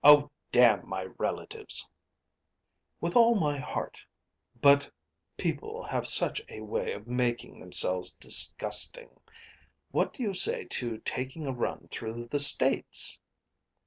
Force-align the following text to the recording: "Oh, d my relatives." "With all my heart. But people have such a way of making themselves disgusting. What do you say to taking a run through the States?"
"Oh, 0.03 0.31
d 0.51 0.77
my 0.85 1.03
relatives." 1.19 1.87
"With 2.99 3.15
all 3.15 3.35
my 3.35 3.59
heart. 3.59 4.03
But 4.59 4.89
people 5.37 5.83
have 5.83 6.07
such 6.07 6.41
a 6.49 6.61
way 6.61 6.93
of 6.93 7.05
making 7.05 7.59
themselves 7.59 8.15
disgusting. 8.15 9.19
What 9.91 10.11
do 10.11 10.23
you 10.23 10.33
say 10.33 10.65
to 10.65 10.97
taking 11.05 11.45
a 11.45 11.51
run 11.51 11.87
through 11.91 12.25
the 12.29 12.39
States?" 12.39 13.19